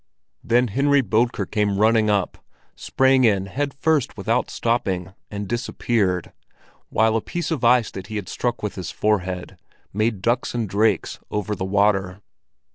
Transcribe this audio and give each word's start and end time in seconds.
Then 0.43 0.69
Henry 0.69 1.03
Bodker 1.03 1.45
came 1.45 1.77
running 1.77 2.09
up, 2.09 2.39
sprang 2.75 3.23
in 3.23 3.45
head 3.45 3.71
first 3.75 4.17
without 4.17 4.49
stopping, 4.49 5.13
and 5.29 5.47
disappeared, 5.47 6.33
while 6.89 7.15
a 7.15 7.21
piece 7.21 7.51
of 7.51 7.63
ice 7.63 7.91
that 7.91 8.07
he 8.07 8.15
had 8.15 8.27
struck 8.27 8.63
with 8.63 8.73
his 8.73 8.89
forehead 8.89 9.59
made 9.93 10.23
ducks 10.23 10.55
and 10.55 10.67
drakes 10.67 11.19
over 11.29 11.53
the 11.55 11.65
water. 11.65 12.19